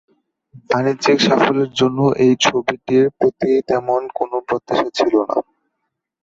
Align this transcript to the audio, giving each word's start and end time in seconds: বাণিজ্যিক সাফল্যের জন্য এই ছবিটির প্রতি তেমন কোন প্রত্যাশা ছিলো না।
বাণিজ্যিক 0.69 1.17
সাফল্যের 1.21 1.71
জন্য 1.73 1.99
এই 2.23 2.33
ছবিটির 2.45 3.05
প্রতি 3.17 3.51
তেমন 3.69 4.01
কোন 4.17 4.31
প্রত্যাশা 4.47 4.89
ছিলো 4.97 5.19
না। 5.23 5.37